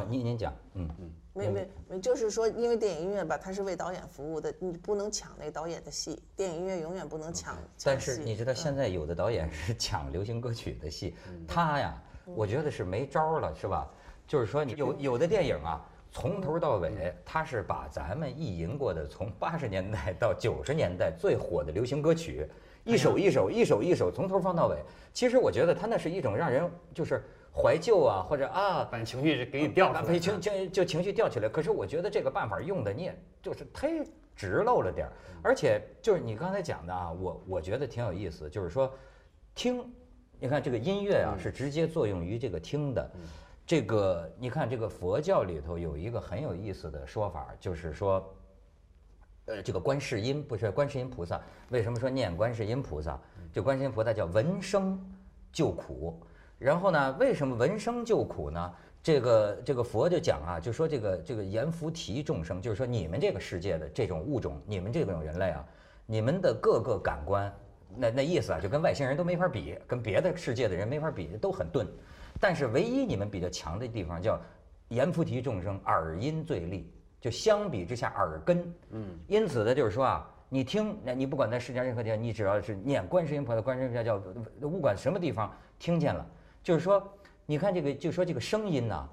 [0.09, 1.11] 您您讲，嗯嗯。
[1.39, 6.21] 没没没，就是说，因为电影音乐吧，它是为导演服务的，你不能抢那导演的戏。
[6.35, 7.57] 电影音乐永远不能抢。
[7.83, 11.15] 但是你知道，现在有的导演是抢流行歌曲的戏，
[11.47, 13.89] 他呀，我觉得是没招了，是吧？
[14.27, 22.45] 就是说，有有的电影啊，从头到尾，他是把咱们意淫过的，从八十年代到九十年代最火的流行歌曲，
[22.83, 24.77] 一首一首，一首一首，从头放到尾。
[25.13, 27.23] 其实我觉得他那是一种让人就是。
[27.53, 31.49] 怀旧啊，或者啊，把情绪给你调出来，情情就情绪调起来。
[31.49, 38.93] 可是我觉得这个办法用的你也就是忒直漏了点儿，而且就是你刚才讲的啊，我我觉得挺有意思，就是说，
[39.53, 39.83] 听，
[40.39, 43.11] 你看这个音乐啊是直接作用于这个听的。
[43.65, 48.35] 这个你看这个佛教里头有一个很有意思的说法，就是说，
[49.45, 53.19] 呃，这个观世音不是观世音菩萨，为什么说念观世音菩萨？
[53.51, 54.99] 就观世音菩萨叫闻声
[55.51, 56.19] 救苦。
[56.59, 58.73] 然后呢，为什么闻声救苦呢？
[59.01, 65.65] 这个这个佛就讲啊，就说这个这个阎浮提众生，就是说你们这个世界的这种物种，你们这种人类啊，
[66.05, 67.51] 你们的各个感官，
[67.95, 71.87] 那那意思啊，就跟外星人都没法比，跟别的世界的人没法比，都很钝。
[72.41, 74.39] 但是唯一你们比较强的地方叫
[74.89, 76.91] 阎浮提众生耳音最利，
[77.21, 78.73] 就相比之下耳根。
[78.89, 79.17] 嗯。
[79.27, 84.19] 因此呢，就是说啊，你听，那你不管在世界任何地方，你只要是念观世音菩萨，观世音菩萨叫，
[84.59, 86.25] 不管什么地方听见了，
[86.63, 87.13] 就是说。
[87.51, 89.09] 你看这个，就说这个声音呐，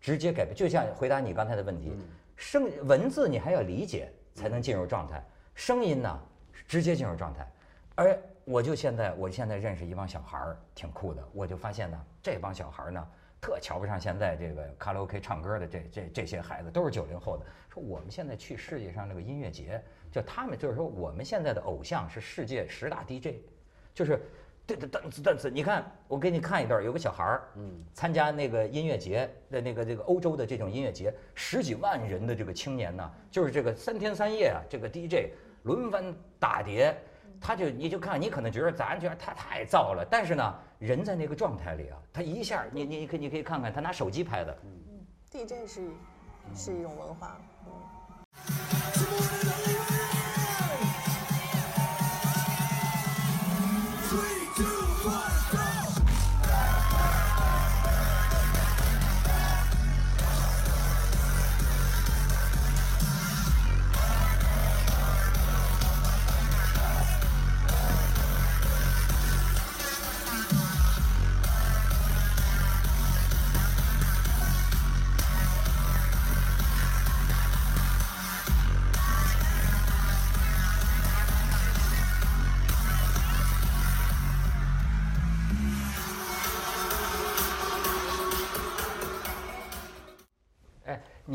[0.00, 0.52] 直接改变。
[0.52, 1.92] 就像回答你刚才的问题，
[2.34, 5.24] 声文字你还要理解才能进入状态，
[5.54, 6.20] 声音呢
[6.66, 7.48] 直接进入状态。
[7.94, 11.22] 而我就现在，我现在认识一帮小孩儿，挺酷的。
[11.32, 13.08] 我就发现呢，这帮小孩儿呢，
[13.40, 17.46] 特瞧不上现在这个卡拉 OK 唱歌的这这这些孩子，都是九零后的。
[17.72, 23.36] 说我们现在去世界上那个音乐节，就他们就是说我们现在的偶像是世界十大 DJ，
[23.94, 24.20] 就是。
[24.68, 36.94] 对对，噔次噔次，你看，我给你看一段，有个小孩儿，嗯，参加那个音乐节的那个这个欧洲的这种音乐节，十几万人的这个青年呢，就是这个三天三夜啊，这个 DJ 轮番打碟，
[37.40, 45.00] 他就你就看，你可能觉得咱觉得他太燥了，但是呢，人在那个状态里啊，他一下，你你你可你可以看看他拿手机拍的，嗯
[45.30, 45.88] ，DJ 是
[46.54, 47.72] 是一种文化，嗯。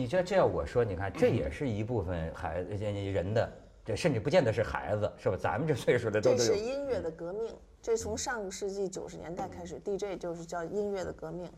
[0.04, 3.50] 你这这要我说，你看这也是一部分孩子人的，
[3.86, 5.38] 这甚至不见得是孩子，是吧？
[5.42, 11.50] 咱们这岁数的都这是音乐的革命，这从上个世纪九十年代开始，DJ 就是叫音乐的革命。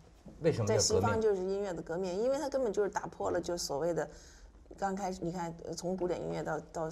[0.42, 2.16] 为什么在西方就是音乐的革命？
[2.22, 4.08] 因为它根本就是打破了就所谓的
[4.78, 6.90] 刚开始，你看从古典音乐到到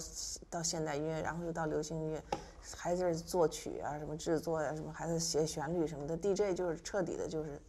[0.50, 2.20] 到现代音乐，然后又到流行音乐，
[2.76, 7.60] 还是作曲啊，什么制作呀，什么还是写旋律什么的，DJ 就是彻底的就是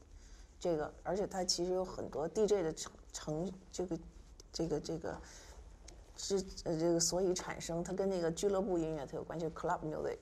[0.60, 2.74] 这个，而且它其实有很多 DJ 的
[3.16, 3.50] 成。
[3.72, 3.98] 这个，
[4.52, 5.18] 这个这个，
[6.18, 10.18] 是呃这个所以产生，它跟那个俱乐部音乐它有关系，club music。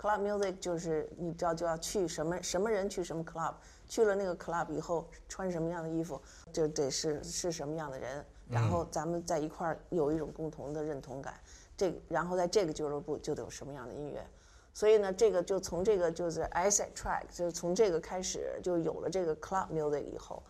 [0.00, 3.54] club music 就是你知道就要去什么什么人去什么 club，
[3.86, 6.20] 去了那个 club 以后穿什么样的衣服，
[6.52, 11.34] 就得是是什么样的人，然后咱们在一块儿有一种共同的认同感。
[11.76, 14.26] 这然后在这个俱乐部就得有什么样的音乐，
[14.74, 20.42] 所以呢，这个就从这个就是 i s e t track，就是从这个开始就有了这个 club music 以后。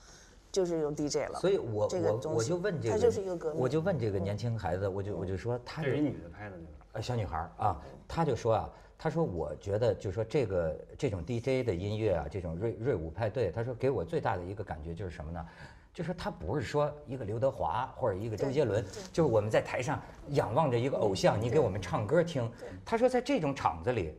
[0.51, 3.61] 就是用 DJ 了，所以我我我就问这个，他就是一个革命。
[3.61, 15.47] 我就问这个年轻孩子，我就我就说，他是一女的拍的那个，呃，小女孩啊，他就说啊，他说我觉得就说这个这种 DJ 的音乐啊，这种瑞瑞舞派对，他说给我最大的一个感觉就是什么呢？
[15.93, 22.51] 就是他不是说一个刘德华或者一个周杰伦，就是我们在台上仰望着一个偶像，你给我们唱歌听。
[22.85, 24.15] 他说在这种场子里。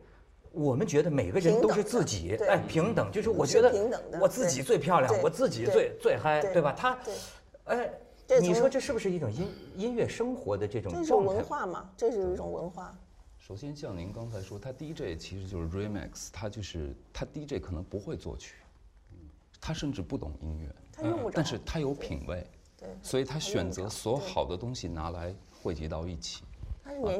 [0.52, 3.72] 我们觉得每个人都是自己，哎，平等，就是我觉得
[4.20, 6.72] 我自己最漂亮，我自己最最嗨，对吧？
[6.72, 6.98] 他，
[7.64, 7.90] 哎，
[8.40, 11.90] 你说这是不是一种音音乐生活的这种这是文化嘛？
[11.96, 12.96] 这是一种文化。
[13.38, 18.54] 首先，像您刚才说，他 DJ 其实就是 remix，他就是他 DJ 可能不会作曲，
[19.60, 26.42] 他甚至不懂音乐，他用不着，但是他有品味，对，所以他选择所有好的东西拿来汇集到一起。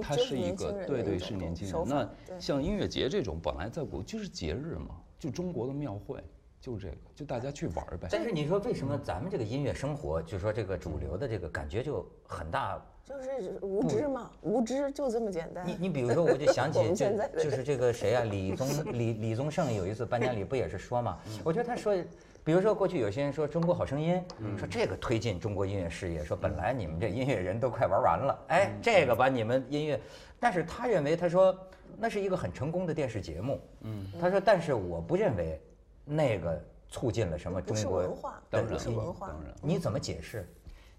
[0.03, 1.85] 他是一个对对是年轻人。
[1.87, 6.23] 那像音乐节这种，本来在国就是节日嘛，就中国的庙会，
[6.61, 8.09] 就是这个，就大家去玩呗。
[8.11, 12.83] 但是你说为什么咱们这个音乐生活，就说这个主流的这个感觉就很大？
[13.05, 15.67] 就是无知嘛，无知就这么简单。
[15.67, 17.11] 你你比如说，我就想 起就
[17.43, 21.19] 就是这个谁啊，李宗李李宗盛有一次颁奖礼不也是说嘛？
[21.45, 21.95] 我觉得他说。
[22.43, 24.21] 比如说，过去有些人说《中国好声音》，
[24.59, 30.01] 说这个推进中国音乐事业，说本来你们这音乐人都快玩完了，哎，这个把你们音乐，
[30.39, 31.57] 但是他认为他说
[31.99, 35.61] 那是一个很成功的电视节目，嗯，他说，但是我不认为
[36.05, 40.49] 那个促进了什么中国文化，当然文化，当然，你怎么解释？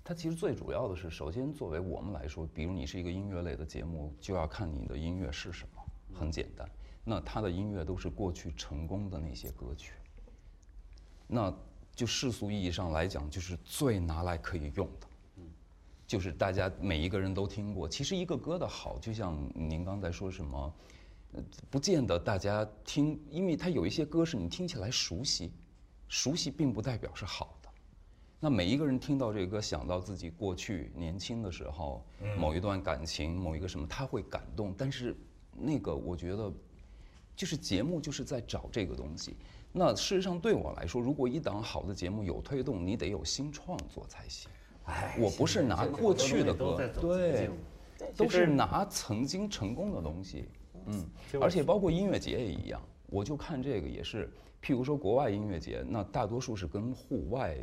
[0.04, 5.84] 它其实最主要的是，首先作为我们来说，比如你是一个音乐类的节目，就要看你的音乐是什么，
[6.19, 6.67] 很简单。
[7.04, 9.93] 那他的音乐都是过去成功的那些歌曲。
[11.34, 11.54] 那
[11.96, 15.08] 就世俗意义上来讲，就是最拿来可以用的，
[16.06, 17.88] 就是大家每一个人都听过。
[17.88, 20.74] 其实一个歌的好，就像您刚才说什么，
[21.70, 25.54] 不见得大家听，因为它有一些歌是你听起来熟悉，
[26.10, 27.70] 熟悉并不代表是好的。
[28.38, 32.06] 那每一个人听到这个歌，想到自己过去年轻的时候，
[32.38, 34.76] 某一段感情，某一个什么，他会感动。
[34.78, 35.15] 但是
[35.56, 36.52] 那个我觉得，
[37.38, 39.38] 就是节目就是在找这个东西。
[39.73, 44.51] 那事实上对我来说，如果一档好的节目有推动，你得有新创作才行。
[44.86, 47.49] 哎，我不是拿过去的歌，对，
[48.17, 50.49] 都是拿曾经成功的东西。
[50.88, 51.07] 嗯，
[51.39, 54.29] 而且包括音乐节也一样，我就看这个也是，
[54.62, 57.55] 譬如说国外音乐节，那大多数是跟户外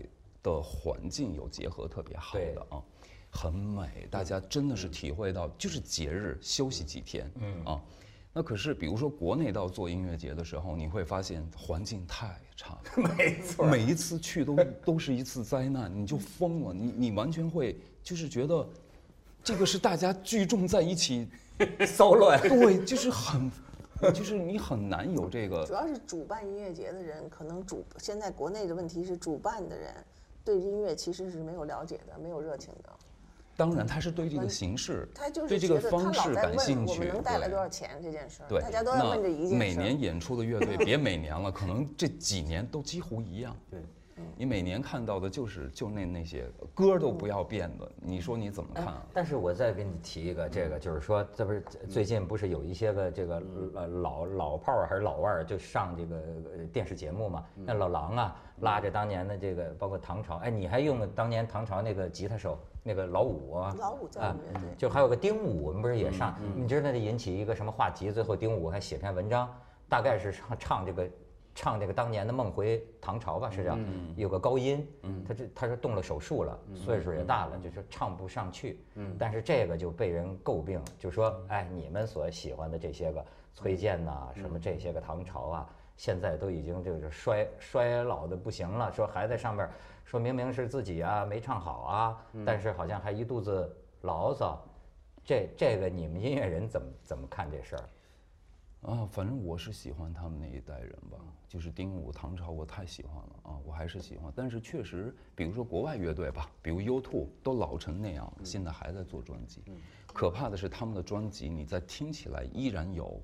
[0.43, 2.83] 的环境有结合，特别好的啊，
[3.31, 7.83] 很美，大家真的是体会到，就是节日休息几天，嗯啊。
[8.39, 12.79] 那可是，比如说国内到做音乐节的时候，你会发现环境太差，
[13.19, 18.65] 没错，每一次去都 都是一次灾难，你就疯了，你你完全会就是觉得，
[19.43, 21.27] 这个是大家聚众在一起
[21.85, 23.51] 骚乱，对，就是很，
[24.15, 25.67] 就是你很难有这个。
[25.67, 29.93] 主要是主办音乐节的人，可能主现在国内的问题是主办的人
[30.45, 32.93] 对音乐其实是没有了解的，没有热情的。
[33.59, 36.93] 当然，他是对这个形式，他就是对这个方式感兴趣。
[36.93, 43.57] 我们能带来多少钱这件事对，大家都在问这一件事每年演出的乐队， 别每年了，可能这几年都几乎一样。
[43.69, 43.81] 对，
[44.37, 48.95] 你每年看到的就是就那那些歌都不要变的，你说你怎么看？
[49.13, 53.43] 但是我再给你提一个，这个就是说，这不是最近不是有一些个这个
[53.75, 56.23] 呃老老炮儿还是老腕儿就上这个
[56.73, 57.45] 电视节目嘛？
[57.57, 62.57] 那老狼啊，拉着当年的这个，包括唐朝，哎，你还用当年唐朝那个吉他手？
[62.89, 66.35] 那个老五啊，老五在里面，就还有个丁武，我们不是也上？
[66.57, 68.11] 你知道那引起一个什么话题？
[68.11, 69.47] 最后丁武还写篇文章，
[69.91, 71.07] 大概是唱唱这个，
[71.55, 73.79] 唱这个当年的梦回唐朝吧，是这样。
[74.17, 74.89] 有个高音，
[75.27, 78.83] 他这他是动了手术了，岁数也大了，就是唱不上去。
[79.19, 83.23] 但是这个就被人诟病，就说哎，你们所喜欢的这些个
[83.53, 89.69] 崔健呐，什么这些个唐朝啊，现在都已经就是衰衰老的不行了，说还在上面。
[90.09, 94.59] 说明明是自己啊没唱好啊，但是好像还一肚子牢骚，
[95.23, 97.85] 这这个你们音乐人怎么怎么看这事儿？
[98.91, 104.33] 啊，反正我是喜欢他们那一代人吧，就是丁武、唐朝，我太喜欢了啊，我还是喜欢。
[104.35, 109.63] 但是确实，比如说国外乐队吧，比如 U2 都老成那样，现在还在做专辑。
[110.07, 113.21] 可怕的是他们的专辑，你在听起来依然有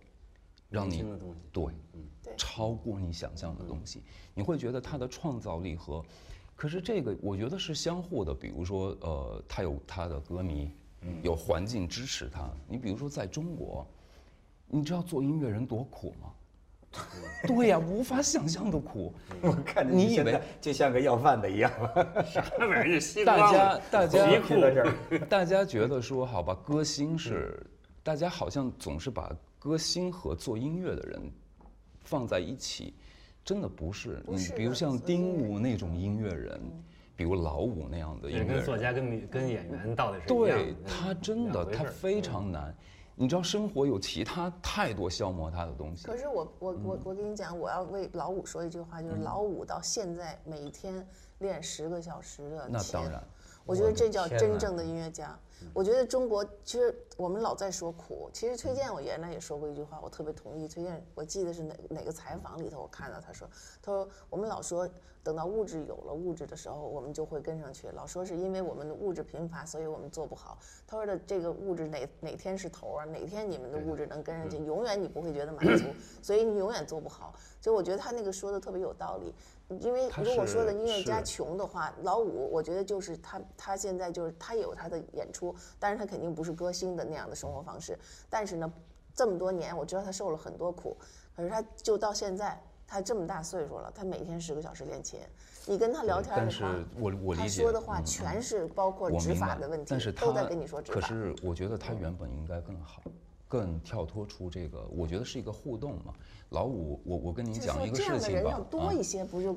[0.69, 1.03] 让你
[1.51, 1.65] 对，
[2.37, 4.03] 超过你想象的东西，
[4.35, 6.05] 你会觉得他的创造力和。
[6.57, 10.71] 可是这个我觉得是相互的，比如说，呃，他有他的歌迷，
[11.23, 12.49] 有环境支持他。
[12.69, 13.87] 你比如说在中国，
[14.69, 16.31] 你知道做音乐人多苦吗？
[17.45, 19.13] 对呀，无法想象的苦。
[19.41, 21.69] 我看你以为就像个要饭的一样，
[22.25, 23.25] 啥玩意儿？
[23.25, 24.41] 大家大家
[25.29, 27.61] 大家觉得说好吧，歌星是
[28.05, 31.21] 大家好像总是把歌星和做音乐的人
[32.05, 32.95] 放在一起。
[33.45, 36.61] 真的不是，你比如像丁武那种音乐人，
[37.15, 42.75] 比如老五那样的音乐人，跟作家、跟跟演员到底是对他真的他非常难。
[43.17, 46.05] 你知道生活有其他太多消磨他的东西。
[46.05, 51.07] 可是我我我我跟你讲，我要为老五说一句话，就是老五到现在每天
[51.39, 53.23] 练十个小时的那当然，
[53.67, 55.39] 我觉得这叫真正的音乐家。
[55.73, 60.69] 我觉得中国其实我们老在说苦，其实崔健我原来也说过一句话，我特别同意。
[60.69, 63.49] 崔健，我记得是哪哪个采访里头我看到他说，
[63.81, 64.87] 他说我们老说
[65.23, 70.59] 等到物质有了物质的时候，我们就会跟上去，老说是因为我们的物质贫乏，所以我们做不好。
[70.87, 73.05] 他说的这个物质哪哪天是头啊？
[73.07, 74.59] 哪天你们的物质能跟上去？
[74.59, 75.85] 永远你不会觉得满足，
[76.21, 77.35] 所以你永远做不好。
[77.63, 79.35] 所以我觉得他那个说的特别有道理。
[79.81, 87.99] 因为如果说的音乐家穷的话，老五我觉得就是他，他现在就是他有他的演出，但是他肯定不是歌星的那样的生活方式。
[88.29, 88.71] 但是呢，
[89.15, 90.97] 这么多年我知道他受了很多苦，
[91.35, 95.19] 可是他就到现在，他这么大岁数了，他每天十个小时练琴。
[95.67, 101.01] 你跟他聊天的话，我我理解，他说的话全是包括执法的问题，都在跟你说执法。
[101.01, 103.03] 可是我觉得他原本应该更好，
[103.49, 106.15] 更跳脱出这个，我觉得是一个互动嘛。
[106.51, 108.67] 老五，我我跟您讲一个事情吧，啊，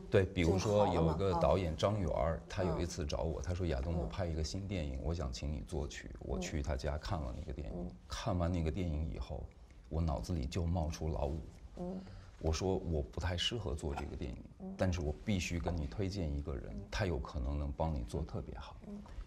[0.09, 6.09] 对，比如说有一个导演张元儿，他有一次找我，他说亚东，我拍一个新电影，我想请你作曲。
[6.19, 9.43] 我去他家看了那个电影，看完那个电影以后，
[9.89, 11.39] 我脑子里就冒出老五。
[11.77, 11.99] 嗯。
[12.39, 18.75] 我说我不太适合做这个电影，但是我必须跟你推荐一个人，他有可能能帮你做特别好。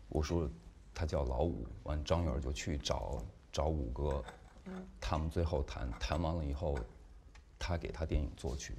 [0.08, 0.48] 我说
[0.94, 3.18] 他叫老五，完张元就去找
[3.50, 4.22] 找五哥，
[5.00, 6.78] 他们最后谈谈完了以后。
[7.62, 8.72] 他给他电影作曲。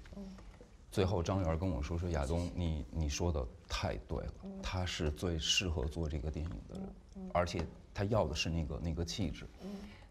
[0.92, 7.64] 最后张元跟我说：“说亚东，你你说的太对了，他是最适合做这个电影的人，而且
[7.94, 9.46] 他要的是那个那个气质。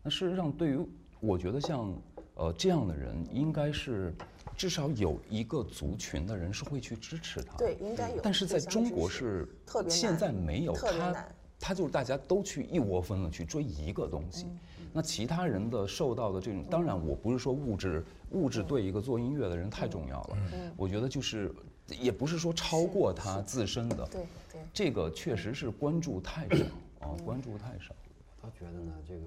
[0.05, 1.93] 那事实上，对于我觉得像
[2.37, 4.14] 呃这样的人，应该是
[4.57, 7.57] 至少有一个族群的人是会去支持他。
[7.57, 8.20] 对，应该有。
[8.22, 11.26] 但是在中国是特别现在没有他，
[11.61, 14.46] 他就是大家都去一窝蜂的去追一个东西。
[14.92, 18.04] 那其他人的受到的这种，当然我不是说物质。
[18.32, 20.38] 物质对一个做音乐的人太重要了，
[20.76, 21.52] 我觉得就是，
[21.88, 26.64] 也不是说超过他自身的，对对，这个确实是关注太少
[27.00, 27.92] 啊，关注太少。
[28.40, 29.22] 我倒觉得呢，这个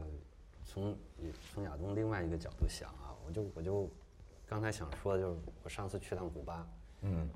[0.66, 0.96] 从
[1.54, 3.90] 从亚东另外一个角度想啊，我就我就
[4.48, 6.66] 刚才想说的就是，我上次去趟古巴，
[7.02, 7.28] 嗯，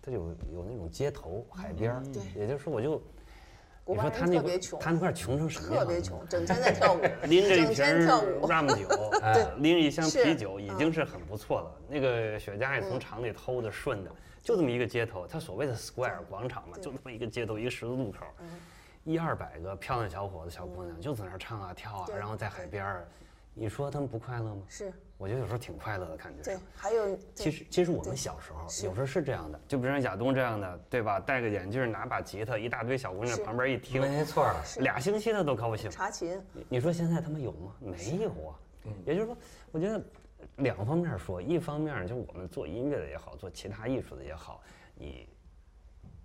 [0.00, 3.02] 它有有那种街头海边儿，对，也就是说我就。
[3.84, 5.84] 你说他那块他那块穷成什么样？
[5.84, 7.84] 特别穷，整天在跳舞， 拎着一瓶
[8.46, 9.10] rum 酒，
[9.58, 11.74] 拎着一箱啤酒，已经是很不错了。
[11.88, 14.10] 那个雪茄也从厂里偷的顺的，
[14.42, 18.24] 就这么一个街头，他所谓的 square 广场嘛，就这么一个街头，一个十字路口，
[19.02, 23.08] 一二百个漂亮小伙子、小姑娘就在那唱啊跳啊，然后在海边儿，
[23.52, 24.62] 你说他们不快乐吗？
[24.68, 24.92] 是。
[25.22, 26.42] 我觉得有时候挺快乐的感觉。
[26.42, 31.20] 对，还有，其实其实我们小时候有时候是这样的，就比如像亚东这样的，对吧？
[31.20, 35.88] 戴个眼镜，拿把吉他，一大堆小姑娘旁边一听，没错，俩星期他都高兴。
[35.88, 37.72] 查琴，你说现在他们有吗？
[37.78, 38.58] 没有啊。
[39.06, 39.36] 也就是说，
[39.70, 40.02] 我觉得
[40.56, 44.60] 两方面说，一方面就我们做音乐的也好，做其他艺术的也好，
[44.96, 45.28] 你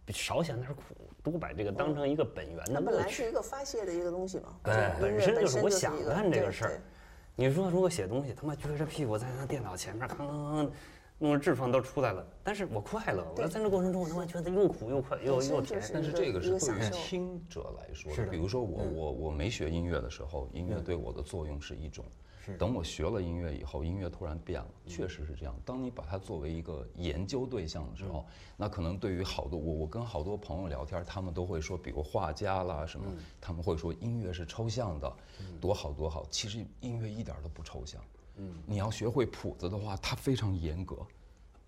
[0.10, 0.82] 少想点苦，
[1.22, 2.86] 多把这个当成一个本源的乐趣。
[2.86, 4.58] 本来是一个发泄的一个东西嘛。
[4.64, 6.82] 对，本身就是我想干这个事儿。
[7.40, 10.70] 你说如果写东西，他妈撅着屁股在那电脑前面，吭吭吭，
[11.20, 12.26] 弄得痔疮都出来了。
[12.44, 15.80] 但是我快乐，我在这过程中，我他妈觉得又苦又快又又甜。
[15.94, 22.04] 但是这个是对于听者来说，是比如说我我我没学音乐的时候，音乐对我的作用是一种。
[22.58, 25.56] 等我学了音乐以后，音乐突然变了，确实是这样。
[25.66, 28.26] 当你把它作为一个研究对象的时候，
[28.56, 33.06] 那可能对于好多我我跟好多朋友聊天，他们都会说，比如画家啦什么，
[33.42, 35.14] 他们会说音乐是抽象的，
[35.60, 36.26] 多好多好。
[36.30, 38.02] 其实音乐一点都不抽象。
[38.38, 40.96] 嗯，你要学会谱子的话，它非常严格，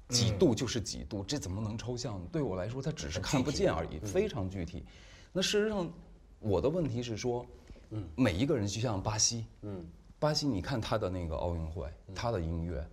[0.07, 2.21] 几度就是几度，这怎么能抽象？
[2.31, 4.85] 对我来说，它只是看不见而已，非常具体。
[5.33, 5.91] 那事实上，
[6.39, 7.45] 我的问题是说，
[7.89, 9.85] 嗯，每一个人就像巴西，嗯。
[10.19, 12.85] 巴西，你看他的那个奥运会，他的音乐，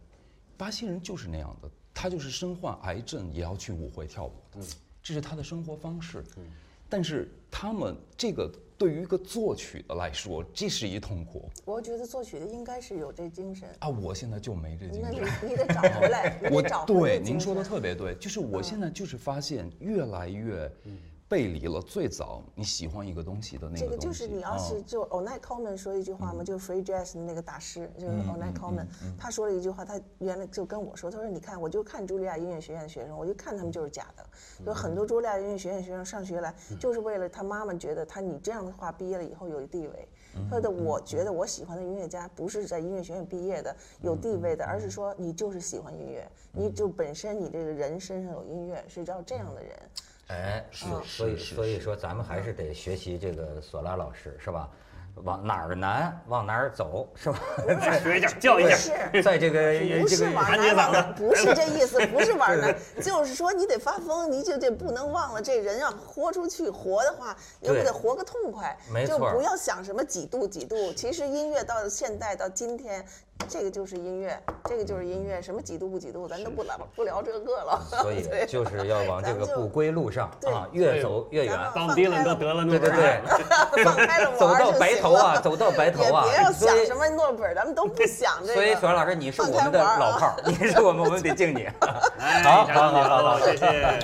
[0.57, 4.65] 巴西人就是那样的，他就是身患癌症也要去舞会跳舞的，
[5.03, 6.23] 这是他的生活方式。
[6.89, 8.49] 但是他们这个
[8.79, 11.51] 对于一个作曲的来说，这是一痛苦。
[11.65, 15.03] 我觉得作曲的应该是有这精神啊，我现在就没这精神。
[15.03, 15.19] 那你
[15.51, 20.71] 你得找回来，我对您说的特别对，就是我现在就是发现越来越。
[21.29, 28.87] 背离了最早你喜欢一个东西的那个这个就是你要是就 Onay Coleman 说一句话嘛，就是 Free Jazz 的那个大师，就是 Onay Coleman，
[29.19, 34.25] 他说了一句话，他原来就跟我说，他说你看，我就看茱莉亚音乐学院的学生，我就看他们就是假的，
[34.65, 40.09] 有很多茱莉亚音乐学院学生上学来就是为了他妈妈觉得他你这样的话毕业了以后有地位，
[40.49, 49.77] 他的我觉得我喜欢的音乐家不是在音乐学院毕业的有地位的，而是说你就是喜欢音乐，你就本身你这个人身上有音乐是要这样的人。
[50.29, 54.69] 哎，是，所以所以说咱们还是得学习这个索拉老师，是吧？
[55.25, 57.39] 往哪儿难往哪儿走，是吧？
[58.03, 58.93] 学一下，教一下。
[59.25, 59.73] 在这个
[60.03, 62.71] 不是往哪往哪，不是这意思， 不是往哪，
[63.01, 70.93] 就是说你得发疯，你就得不能忘了这人要豁出去活的话，你不得活个痛快，就不要想什么几度几度。
[70.93, 73.03] 其实音乐到现代到今天。
[73.49, 77.81] 这个就是音乐，这个就是音乐，什么几度不几度，咱都不聊不聊这个了。
[78.03, 81.57] 所以就是要往这个不归路上啊，越走越远。
[81.75, 83.21] 当低了都得了对对对，
[83.85, 86.25] 放开了 走到白头啊，走到白头啊。
[86.25, 88.55] 别要想什么诺贝尔，咱们都不想这个。
[88.55, 91.69] 所以，索老师，你是我们的老炮儿，你是我们，我们得敬你。
[92.43, 94.03] 好好好好好，谢谢。